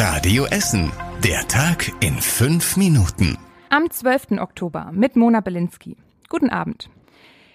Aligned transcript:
Radio 0.00 0.44
Essen. 0.44 0.92
Der 1.24 1.48
Tag 1.48 1.90
in 1.98 2.14
fünf 2.18 2.76
Minuten. 2.76 3.36
Am 3.68 3.90
12. 3.90 4.38
Oktober 4.38 4.92
mit 4.92 5.16
Mona 5.16 5.40
Belinsky. 5.40 5.96
Guten 6.28 6.50
Abend. 6.50 6.88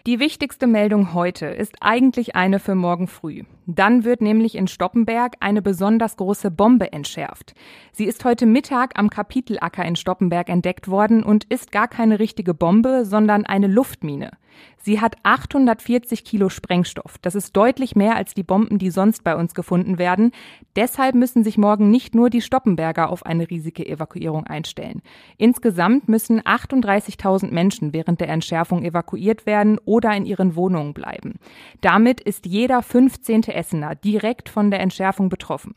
Die 0.05 0.20
wichtigste 0.20 0.68
Meldung 0.68 1.14
heute 1.14 1.46
ist 1.46 1.76
eigentlich 1.79 2.36
eine 2.36 2.60
für 2.60 2.76
morgen 2.76 3.08
früh. 3.08 3.44
Dann 3.65 4.04
wird 4.04 4.21
nämlich 4.21 4.55
in 4.55 4.68
Stoppenberg 4.68 5.36
eine 5.39 5.62
besonders 5.62 6.18
große 6.18 6.52
Bombe 6.52 6.91
entschärft. 6.91 7.54
Sie 7.91 8.05
ist 8.05 8.25
heute 8.25 8.46
Mittag 8.46 9.00
am 9.00 9.09
Kapitelacker 9.09 9.86
in 9.86 9.96
Stoppenberg 9.96 10.50
entdeckt 10.50 10.88
worden 10.88 11.23
und 11.23 11.46
ist 11.46 11.71
gar 11.71 11.88
keine 11.88 12.20
richtige 12.20 12.54
Bombe, 12.54 13.05
sondern 13.05 13.46
eine 13.46 13.68
Luftmine. 13.68 14.32
Sie 14.78 15.00
hat 15.00 15.15
840 15.23 16.25
Kilo 16.25 16.50
Sprengstoff. 16.50 17.18
Das 17.21 17.36
ist 17.36 17.55
deutlich 17.55 17.96
mehr 17.96 18.15
als 18.15 18.34
die 18.34 18.43
Bomben, 18.43 18.79
die 18.79 18.89
sonst 18.89 19.23
bei 19.23 19.36
uns 19.36 19.54
gefunden 19.54 19.98
werden. 19.98 20.32
Deshalb 20.75 21.16
müssen 21.16 21.43
sich 21.43 21.57
morgen 21.57 21.89
nicht 21.89 22.16
nur 22.16 22.30
die 22.30 22.41
Stoppenberger 22.41 23.09
auf 23.09 23.25
eine 23.25 23.50
riesige 23.50 23.88
Evakuierung 23.88 24.46
einstellen. 24.46 25.02
Insgesamt 25.38 26.10
müssen 26.10 26.41
38.000 26.41 27.52
Menschen 27.52 27.93
während 27.93 28.19
der 28.19 28.30
Entschärfung 28.30 28.83
evakuiert 28.83 29.46
werden 29.46 29.80
oder 29.86 30.14
in 30.16 30.25
ihren 30.25 30.55
Wohnungen 30.55 30.93
bleiben. 30.93 31.36
Damit 31.82 32.19
ist 32.19 32.45
jeder 32.45 32.81
15. 32.81 33.44
Essener 33.53 33.95
direkt 33.95 34.50
von 34.50 34.72
der 34.72 34.80
Entschärfung 34.80 35.30
betroffen. 35.30 35.75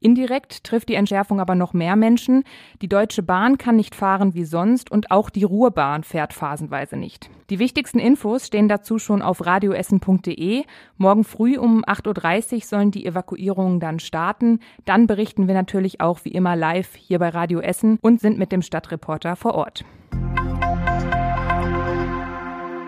Indirekt 0.00 0.64
trifft 0.64 0.88
die 0.88 0.94
Entschärfung 0.94 1.40
aber 1.40 1.54
noch 1.54 1.72
mehr 1.72 1.96
Menschen. 1.96 2.44
Die 2.80 2.88
Deutsche 2.88 3.22
Bahn 3.22 3.58
kann 3.58 3.76
nicht 3.76 3.94
fahren 3.94 4.34
wie 4.34 4.44
sonst 4.44 4.90
und 4.90 5.10
auch 5.10 5.30
die 5.30 5.44
Ruhrbahn 5.44 6.04
fährt 6.04 6.32
phasenweise 6.32 6.96
nicht. 6.96 7.30
Die 7.50 7.58
wichtigsten 7.58 7.98
Infos 7.98 8.46
stehen 8.46 8.68
dazu 8.68 8.98
schon 8.98 9.22
auf 9.22 9.44
radioessen.de. 9.44 10.64
Morgen 10.96 11.24
früh 11.24 11.58
um 11.58 11.84
8.30 11.84 12.54
Uhr 12.54 12.60
sollen 12.62 12.90
die 12.90 13.04
Evakuierungen 13.04 13.80
dann 13.80 13.98
starten. 13.98 14.60
Dann 14.84 15.06
berichten 15.06 15.48
wir 15.48 15.54
natürlich 15.54 16.00
auch 16.00 16.24
wie 16.24 16.30
immer 16.30 16.56
live 16.56 16.94
hier 16.94 17.18
bei 17.18 17.28
Radio 17.28 17.60
Essen 17.60 17.98
und 18.00 18.20
sind 18.20 18.38
mit 18.38 18.52
dem 18.52 18.62
Stadtreporter 18.62 19.36
vor 19.36 19.54
Ort. 19.54 19.84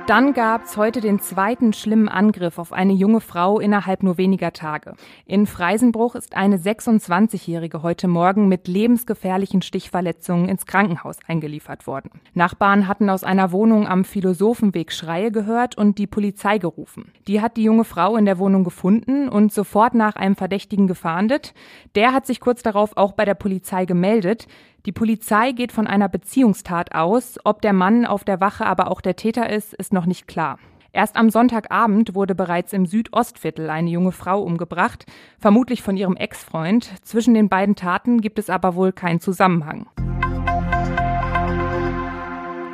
Dann 0.08 0.34
gab 0.34 0.64
es 0.64 0.76
heute 0.76 1.00
den 1.00 1.20
zweiten 1.20 1.72
schlimmen 1.72 2.08
Angriff 2.08 2.58
auf 2.58 2.72
eine 2.72 2.92
junge 2.92 3.20
Frau 3.20 3.60
innerhalb 3.60 4.02
nur 4.02 4.18
weniger 4.18 4.52
Tage. 4.52 4.94
In 5.26 5.46
Freisenbruch 5.46 6.16
ist 6.16 6.34
eine 6.34 6.56
26-Jährige 6.56 7.84
heute 7.84 8.08
Morgen 8.08 8.48
mit 8.48 8.66
lebensgefährlichen 8.66 9.62
Stichverletzungen 9.62 10.48
ins 10.48 10.66
Krankenhaus 10.66 11.18
eingeliefert 11.28 11.86
worden. 11.86 12.10
Nachbarn 12.34 12.88
hatten 12.88 13.08
aus 13.10 13.22
einer 13.22 13.52
Wohnung 13.52 13.86
am 13.86 14.04
Philosophenweg 14.04 14.92
Schreie 14.92 15.30
gehört 15.30 15.78
und 15.78 15.98
die 15.98 16.08
Polizei 16.08 16.58
gerufen. 16.58 17.12
Die 17.28 17.40
hat 17.40 17.56
die 17.56 17.62
junge 17.62 17.84
Frau 17.84 18.16
in 18.16 18.24
der 18.24 18.38
Wohnung 18.38 18.64
gefunden 18.64 19.28
und 19.28 19.52
sofort 19.52 19.94
nach 19.94 20.16
einem 20.16 20.34
Verdächtigen 20.34 20.88
gefahndet. 20.88 21.54
Der 21.94 22.12
hat 22.12 22.26
sich 22.26 22.40
kurz 22.40 22.64
darauf 22.64 22.96
auch 22.96 23.12
bei 23.12 23.24
der 23.24 23.34
Polizei 23.34 23.84
gemeldet. 23.84 24.48
Die 24.84 24.92
Polizei 24.92 25.52
geht 25.52 25.70
von 25.70 25.86
einer 25.86 26.08
Beziehungstat 26.08 26.94
aus. 26.94 27.38
Ob 27.44 27.62
der 27.62 27.72
Mann 27.72 28.04
auf 28.04 28.24
der 28.24 28.40
Wache 28.40 28.66
aber 28.66 28.90
auch 28.90 29.00
der 29.00 29.14
Täter 29.14 29.48
ist, 29.48 29.74
ist 29.74 29.92
noch 29.92 30.06
nicht 30.06 30.26
klar. 30.26 30.58
Erst 30.92 31.16
am 31.16 31.30
Sonntagabend 31.30 32.14
wurde 32.14 32.34
bereits 32.34 32.72
im 32.72 32.84
Südostviertel 32.84 33.70
eine 33.70 33.90
junge 33.90 34.12
Frau 34.12 34.42
umgebracht, 34.42 35.06
vermutlich 35.38 35.82
von 35.82 35.96
ihrem 35.96 36.16
Ex-Freund. 36.16 36.90
Zwischen 37.02 37.32
den 37.32 37.48
beiden 37.48 37.76
Taten 37.76 38.20
gibt 38.20 38.38
es 38.38 38.50
aber 38.50 38.74
wohl 38.74 38.92
keinen 38.92 39.20
Zusammenhang. 39.20 39.86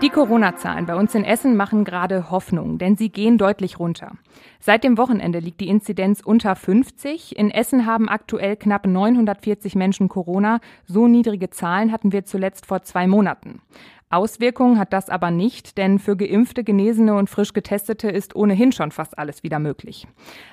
Die 0.00 0.10
Corona-Zahlen 0.10 0.86
bei 0.86 0.94
uns 0.94 1.12
in 1.16 1.24
Essen 1.24 1.56
machen 1.56 1.82
gerade 1.82 2.30
Hoffnung, 2.30 2.78
denn 2.78 2.96
sie 2.96 3.08
gehen 3.08 3.36
deutlich 3.36 3.80
runter. 3.80 4.12
Seit 4.60 4.84
dem 4.84 4.96
Wochenende 4.96 5.40
liegt 5.40 5.60
die 5.60 5.66
Inzidenz 5.66 6.20
unter 6.20 6.54
50. 6.54 7.36
In 7.36 7.50
Essen 7.50 7.84
haben 7.84 8.08
aktuell 8.08 8.56
knapp 8.56 8.86
940 8.86 9.74
Menschen 9.74 10.08
Corona. 10.08 10.60
So 10.86 11.08
niedrige 11.08 11.50
Zahlen 11.50 11.90
hatten 11.90 12.12
wir 12.12 12.24
zuletzt 12.24 12.64
vor 12.64 12.82
zwei 12.82 13.08
Monaten. 13.08 13.60
Auswirkungen 14.08 14.78
hat 14.78 14.92
das 14.92 15.10
aber 15.10 15.32
nicht, 15.32 15.76
denn 15.76 15.98
für 15.98 16.16
geimpfte, 16.16 16.62
Genesene 16.62 17.14
und 17.14 17.28
frisch 17.28 17.52
Getestete 17.52 18.08
ist 18.08 18.36
ohnehin 18.36 18.70
schon 18.70 18.92
fast 18.92 19.18
alles 19.18 19.42
wieder 19.42 19.58
möglich. 19.58 20.06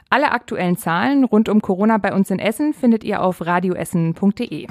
Alle 0.10 0.32
aktuellen 0.32 0.76
Zahlen 0.76 1.24
rund 1.24 1.50
um 1.50 1.62
Corona 1.62 2.00
bei 2.00 2.14
uns 2.16 2.32
in 2.32 2.40
Essen 2.40 2.74
findet 2.74 3.04
ihr 3.04 3.22
auf 3.22 3.46
radioessen.de. 3.46 4.66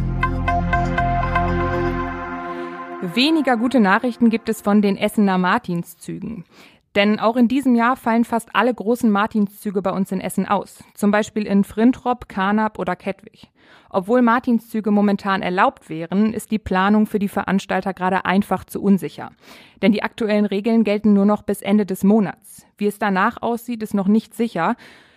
Weniger 3.15 3.57
gute 3.57 3.79
Nachrichten 3.79 4.29
gibt 4.29 4.49
es 4.49 4.61
von 4.61 4.83
den 4.83 4.97
Essener 4.97 5.39
Martinszügen. 5.39 6.45
Denn 6.97 7.21
auch 7.21 7.37
in 7.37 7.47
diesem 7.47 7.77
Jahr 7.77 7.95
fallen 7.95 8.25
fast 8.25 8.49
alle 8.55 8.75
großen 8.75 9.09
Martinszüge 9.09 9.83
bei 9.83 9.93
uns 9.93 10.11
in 10.11 10.21
Essen 10.21 10.49
aus. 10.49 10.83
Zum 10.95 11.13
Beispiel 11.13 11.47
in 11.47 11.63
Frintrop, 11.63 12.29
Karnap 12.29 12.77
oder 12.77 12.97
Kettwig. 12.97 13.53
Obwohl 13.89 14.21
Martinszüge 14.21 14.91
momentan 14.91 15.43
erlaubt 15.43 15.89
wären, 15.89 16.33
ist 16.33 16.51
die 16.51 16.59
Planung 16.59 17.07
für 17.07 17.21
die 17.21 17.29
Veranstalter 17.29 17.95
gerade 17.95 18.25
einfach 18.25 18.65
zu 18.65 18.83
unsicher. 18.83 19.31
Denn 19.81 19.93
die 19.93 20.03
aktuellen 20.03 20.47
Regeln 20.47 20.83
gelten 20.83 21.13
nur 21.13 21.25
noch 21.25 21.43
bis 21.43 21.63
Ende 21.63 21.87
des 21.87 22.03
Monats. 22.03 22.67
Wie 22.79 22.89
es 22.89 22.99
danach 22.99 23.41
aussieht, 23.43 23.85
ist 23.85 23.95
noch 23.95 24.09
nicht 24.09 24.35
sicher. 24.35 24.75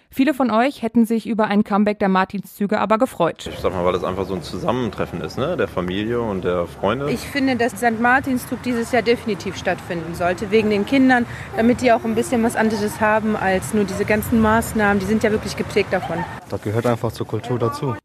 Viele 0.09 0.33
von 0.33 0.51
euch 0.51 0.81
hätten 0.81 1.05
sich 1.05 1.27
über 1.27 1.45
ein 1.45 1.63
Comeback 1.63 1.99
der 1.99 2.09
Martinszüge 2.09 2.79
aber 2.79 2.97
gefreut. 2.97 3.49
Ich 3.51 3.59
sag 3.59 3.73
mal, 3.73 3.85
weil 3.85 3.93
das 3.93 4.03
einfach 4.03 4.25
so 4.25 4.33
ein 4.35 4.41
Zusammentreffen 4.41 5.21
ist, 5.21 5.37
ne? 5.37 5.57
der 5.57 5.67
Familie 5.67 6.21
und 6.21 6.43
der 6.43 6.65
Freunde. 6.65 7.11
Ich 7.11 7.19
finde, 7.19 7.55
dass 7.55 7.73
St. 7.73 7.99
Martinszug 7.99 8.61
dieses 8.63 8.91
Jahr 8.91 9.01
definitiv 9.01 9.57
stattfinden 9.57 10.15
sollte, 10.15 10.49
wegen 10.49 10.69
den 10.69 10.85
Kindern, 10.85 11.25
damit 11.55 11.81
die 11.81 11.91
auch 11.91 12.03
ein 12.05 12.15
bisschen 12.15 12.43
was 12.43 12.55
anderes 12.55 13.01
haben 13.01 13.35
als 13.35 13.73
nur 13.73 13.83
diese 13.83 14.05
ganzen 14.05 14.41
Maßnahmen. 14.41 14.99
Die 14.99 15.05
sind 15.05 15.23
ja 15.23 15.31
wirklich 15.31 15.55
geprägt 15.55 15.91
davon. 15.91 16.17
Das 16.49 16.61
gehört 16.61 16.85
einfach 16.85 17.11
zur 17.11 17.27
Kultur 17.27 17.59
dazu. 17.59 17.95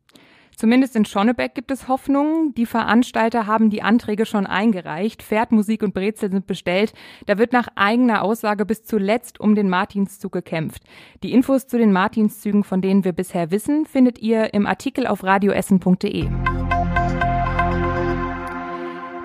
Zumindest 0.56 0.96
in 0.96 1.04
Schonnebeck 1.04 1.54
gibt 1.54 1.70
es 1.70 1.88
Hoffnung. 1.88 2.54
Die 2.54 2.66
Veranstalter 2.66 3.46
haben 3.46 3.70
die 3.70 3.82
Anträge 3.82 4.26
schon 4.26 4.46
eingereicht. 4.46 5.22
Pferdmusik 5.22 5.82
und 5.82 5.94
Brezel 5.94 6.30
sind 6.30 6.46
bestellt. 6.46 6.92
Da 7.26 7.38
wird 7.38 7.52
nach 7.52 7.68
eigener 7.74 8.22
Aussage 8.22 8.64
bis 8.64 8.84
zuletzt 8.84 9.40
um 9.40 9.54
den 9.54 9.68
Martinszug 9.68 10.32
gekämpft. 10.32 10.82
Die 11.22 11.32
Infos 11.32 11.66
zu 11.66 11.78
den 11.78 11.92
Martinszügen, 11.92 12.64
von 12.64 12.80
denen 12.80 13.04
wir 13.04 13.12
bisher 13.12 13.50
wissen, 13.50 13.86
findet 13.86 14.20
ihr 14.20 14.54
im 14.54 14.66
Artikel 14.66 15.06
auf 15.06 15.24
radioessen.de. 15.24 16.28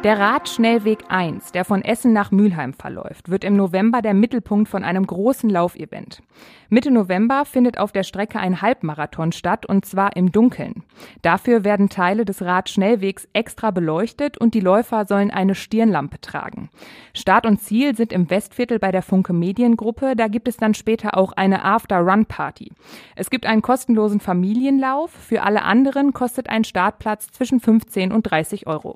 Der 0.07 0.19
Radschnellweg 0.19 0.99
1, 1.09 1.51
der 1.51 1.65
von 1.65 1.81
Essen 1.81 2.13
nach 2.13 2.31
Mülheim 2.31 2.71
verläuft, 2.71 3.29
wird 3.29 3.43
im 3.43 3.57
November 3.57 4.01
der 4.01 4.13
Mittelpunkt 4.13 4.69
von 4.69 4.85
einem 4.85 5.05
großen 5.05 5.49
Laufevent. 5.49 6.23
Mitte 6.69 6.91
November 6.91 7.43
findet 7.43 7.77
auf 7.77 7.91
der 7.91 8.03
Strecke 8.03 8.39
ein 8.39 8.61
Halbmarathon 8.61 9.33
statt 9.33 9.65
und 9.65 9.83
zwar 9.85 10.15
im 10.15 10.31
Dunkeln. 10.31 10.83
Dafür 11.23 11.65
werden 11.65 11.89
Teile 11.89 12.23
des 12.23 12.41
Radschnellwegs 12.41 13.27
extra 13.33 13.71
beleuchtet 13.71 14.37
und 14.37 14.53
die 14.53 14.61
Läufer 14.61 15.05
sollen 15.05 15.29
eine 15.29 15.55
Stirnlampe 15.55 16.21
tragen. 16.21 16.69
Start 17.13 17.45
und 17.45 17.59
Ziel 17.59 17.93
sind 17.97 18.13
im 18.13 18.29
Westviertel 18.29 18.79
bei 18.79 18.93
der 18.93 19.01
Funke 19.01 19.33
Mediengruppe. 19.33 20.15
Da 20.15 20.29
gibt 20.29 20.47
es 20.47 20.55
dann 20.55 20.73
später 20.73 21.17
auch 21.17 21.33
eine 21.33 21.65
After-Run-Party. 21.65 22.71
Es 23.17 23.29
gibt 23.29 23.45
einen 23.45 23.61
kostenlosen 23.61 24.21
Familienlauf. 24.21 25.11
Für 25.11 25.43
alle 25.43 25.63
anderen 25.63 26.13
kostet 26.13 26.47
ein 26.47 26.63
Startplatz 26.63 27.27
zwischen 27.31 27.59
15 27.59 28.13
und 28.13 28.23
30 28.23 28.67
Euro. 28.67 28.95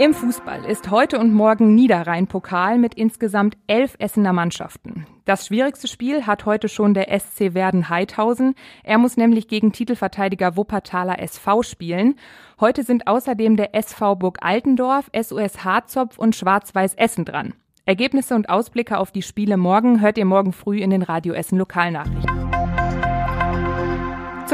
Im 0.00 0.12
Fußball 0.12 0.64
ist 0.64 0.90
heute 0.90 1.20
und 1.20 1.32
morgen 1.32 1.76
Niederrhein-Pokal 1.76 2.78
mit 2.78 2.94
insgesamt 2.94 3.56
elf 3.68 3.94
Essener 4.00 4.32
Mannschaften. 4.32 5.06
Das 5.24 5.46
schwierigste 5.46 5.86
Spiel 5.86 6.26
hat 6.26 6.46
heute 6.46 6.68
schon 6.68 6.94
der 6.94 7.16
SC 7.16 7.54
Werden 7.54 7.88
Heidhausen. 7.88 8.56
Er 8.82 8.98
muss 8.98 9.16
nämlich 9.16 9.46
gegen 9.46 9.70
Titelverteidiger 9.70 10.56
Wuppertaler 10.56 11.20
SV 11.20 11.62
spielen. 11.62 12.16
Heute 12.58 12.82
sind 12.82 13.06
außerdem 13.06 13.56
der 13.56 13.76
SV 13.76 14.16
Burg 14.16 14.38
Altendorf, 14.40 15.10
SOS 15.16 15.64
Harzopf 15.64 16.18
und 16.18 16.34
Schwarz-Weiß 16.34 16.94
Essen 16.94 17.24
dran. 17.24 17.54
Ergebnisse 17.86 18.34
und 18.34 18.48
Ausblicke 18.48 18.98
auf 18.98 19.12
die 19.12 19.22
Spiele 19.22 19.56
morgen 19.56 20.00
hört 20.00 20.18
ihr 20.18 20.24
morgen 20.24 20.52
früh 20.52 20.78
in 20.78 20.90
den 20.90 21.02
Radio 21.02 21.34
Essen 21.34 21.56
Lokalnachrichten. 21.56 22.53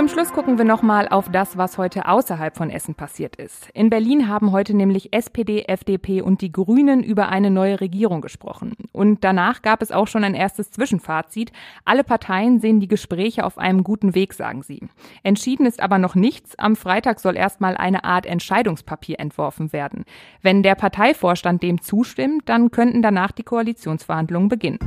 Zum 0.00 0.08
Schluss 0.08 0.32
gucken 0.32 0.56
wir 0.56 0.64
nochmal 0.64 1.08
auf 1.08 1.30
das, 1.30 1.58
was 1.58 1.76
heute 1.76 2.08
außerhalb 2.08 2.56
von 2.56 2.70
Essen 2.70 2.94
passiert 2.94 3.36
ist. 3.36 3.68
In 3.74 3.90
Berlin 3.90 4.28
haben 4.28 4.50
heute 4.50 4.72
nämlich 4.72 5.12
SPD, 5.12 5.64
FDP 5.68 6.22
und 6.22 6.40
die 6.40 6.50
Grünen 6.50 7.02
über 7.02 7.28
eine 7.28 7.50
neue 7.50 7.82
Regierung 7.82 8.22
gesprochen. 8.22 8.72
Und 8.92 9.24
danach 9.24 9.60
gab 9.60 9.82
es 9.82 9.92
auch 9.92 10.08
schon 10.08 10.24
ein 10.24 10.32
erstes 10.32 10.70
Zwischenfazit. 10.70 11.52
Alle 11.84 12.02
Parteien 12.02 12.60
sehen 12.60 12.80
die 12.80 12.88
Gespräche 12.88 13.44
auf 13.44 13.58
einem 13.58 13.84
guten 13.84 14.14
Weg, 14.14 14.32
sagen 14.32 14.62
sie. 14.62 14.88
Entschieden 15.22 15.66
ist 15.66 15.82
aber 15.82 15.98
noch 15.98 16.14
nichts. 16.14 16.58
Am 16.58 16.76
Freitag 16.76 17.20
soll 17.20 17.36
erstmal 17.36 17.76
eine 17.76 18.02
Art 18.02 18.24
Entscheidungspapier 18.24 19.20
entworfen 19.20 19.74
werden. 19.74 20.06
Wenn 20.40 20.62
der 20.62 20.76
Parteivorstand 20.76 21.62
dem 21.62 21.82
zustimmt, 21.82 22.48
dann 22.48 22.70
könnten 22.70 23.02
danach 23.02 23.32
die 23.32 23.44
Koalitionsverhandlungen 23.44 24.48
beginnen. 24.48 24.78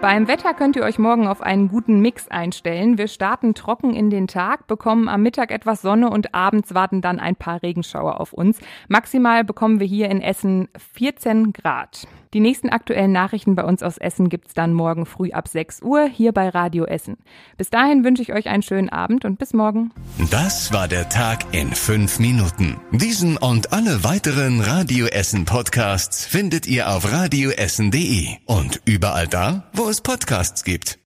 Beim 0.00 0.28
Wetter 0.28 0.54
könnt 0.54 0.76
ihr 0.76 0.84
euch 0.84 1.00
morgen 1.00 1.26
auf 1.26 1.42
einen 1.42 1.66
guten 1.66 1.98
Mix 1.98 2.28
einstellen. 2.28 2.98
Wir 2.98 3.08
starten 3.08 3.54
trocken 3.54 3.94
in 3.94 4.10
den 4.10 4.28
Tag, 4.28 4.68
bekommen 4.68 5.08
am 5.08 5.22
Mittag 5.22 5.50
etwas 5.50 5.82
Sonne 5.82 6.08
und 6.08 6.36
abends 6.36 6.72
warten 6.72 7.00
dann 7.00 7.18
ein 7.18 7.34
paar 7.34 7.64
Regenschauer 7.64 8.20
auf 8.20 8.32
uns. 8.32 8.60
Maximal 8.86 9.42
bekommen 9.42 9.80
wir 9.80 9.88
hier 9.88 10.08
in 10.08 10.20
Essen 10.20 10.68
14 10.94 11.52
Grad. 11.52 12.06
Die 12.34 12.40
nächsten 12.40 12.68
aktuellen 12.68 13.12
Nachrichten 13.12 13.54
bei 13.54 13.64
uns 13.64 13.82
aus 13.82 13.98
Essen 13.98 14.28
gibt's 14.28 14.54
dann 14.54 14.72
morgen 14.72 15.06
früh 15.06 15.32
ab 15.32 15.48
6 15.48 15.82
Uhr 15.82 16.06
hier 16.06 16.32
bei 16.32 16.48
Radio 16.48 16.84
Essen. 16.84 17.16
Bis 17.56 17.70
dahin 17.70 18.04
wünsche 18.04 18.22
ich 18.22 18.32
euch 18.32 18.48
einen 18.48 18.62
schönen 18.62 18.88
Abend 18.88 19.24
und 19.24 19.38
bis 19.38 19.54
morgen. 19.54 19.92
Das 20.30 20.72
war 20.72 20.88
der 20.88 21.08
Tag 21.08 21.44
in 21.52 21.72
fünf 21.72 22.18
Minuten. 22.18 22.76
Diesen 22.92 23.36
und 23.36 23.72
alle 23.72 24.04
weiteren 24.04 24.60
Radio 24.60 25.06
Essen 25.06 25.44
Podcasts 25.44 26.24
findet 26.26 26.66
ihr 26.66 26.90
auf 26.90 27.10
radioessen.de 27.12 28.28
und 28.46 28.80
überall 28.84 29.26
da, 29.26 29.64
wo 29.72 29.88
es 29.88 30.00
Podcasts 30.00 30.64
gibt. 30.64 30.96